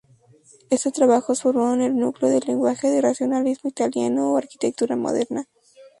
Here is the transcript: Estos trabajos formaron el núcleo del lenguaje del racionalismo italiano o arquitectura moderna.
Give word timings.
Estos 0.71 0.93
trabajos 0.93 1.43
formaron 1.43 1.83
el 1.83 1.95
núcleo 1.95 2.31
del 2.31 2.43
lenguaje 2.47 2.89
del 2.89 3.03
racionalismo 3.03 3.69
italiano 3.69 4.31
o 4.33 4.37
arquitectura 4.39 4.95
moderna. 4.95 5.47